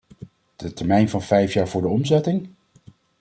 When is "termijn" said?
0.73-1.09